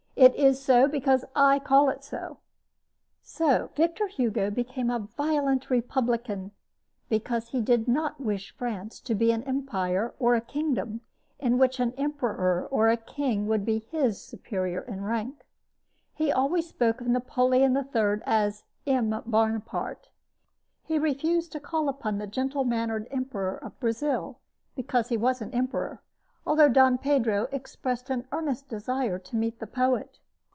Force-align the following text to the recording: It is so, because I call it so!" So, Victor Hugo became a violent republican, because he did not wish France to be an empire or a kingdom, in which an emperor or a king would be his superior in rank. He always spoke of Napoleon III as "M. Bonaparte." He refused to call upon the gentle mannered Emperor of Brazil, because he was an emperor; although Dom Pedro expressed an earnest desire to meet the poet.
It 0.17 0.35
is 0.35 0.61
so, 0.61 0.87
because 0.87 1.25
I 1.35 1.57
call 1.57 1.89
it 1.89 2.03
so!" 2.03 2.37
So, 3.23 3.71
Victor 3.75 4.05
Hugo 4.07 4.51
became 4.51 4.91
a 4.91 4.99
violent 4.99 5.71
republican, 5.71 6.51
because 7.09 7.47
he 7.47 7.59
did 7.61 7.87
not 7.87 8.21
wish 8.21 8.55
France 8.55 8.99
to 8.99 9.15
be 9.15 9.31
an 9.31 9.41
empire 9.45 10.13
or 10.19 10.35
a 10.35 10.41
kingdom, 10.41 11.01
in 11.39 11.57
which 11.57 11.79
an 11.79 11.93
emperor 11.97 12.67
or 12.69 12.89
a 12.89 12.97
king 12.97 13.47
would 13.47 13.65
be 13.65 13.79
his 13.79 14.21
superior 14.21 14.81
in 14.81 15.03
rank. 15.03 15.43
He 16.13 16.31
always 16.31 16.67
spoke 16.69 17.01
of 17.01 17.07
Napoleon 17.07 17.75
III 17.75 18.19
as 18.27 18.63
"M. 18.85 19.19
Bonaparte." 19.25 20.09
He 20.83 20.99
refused 20.99 21.51
to 21.53 21.59
call 21.59 21.89
upon 21.89 22.19
the 22.19 22.27
gentle 22.27 22.63
mannered 22.63 23.07
Emperor 23.09 23.55
of 23.57 23.79
Brazil, 23.79 24.37
because 24.75 25.09
he 25.09 25.17
was 25.17 25.41
an 25.41 25.51
emperor; 25.51 25.99
although 26.43 26.67
Dom 26.67 26.97
Pedro 26.97 27.47
expressed 27.51 28.09
an 28.09 28.25
earnest 28.31 28.67
desire 28.67 29.19
to 29.19 29.35
meet 29.35 29.59
the 29.59 29.67
poet. 29.67 30.17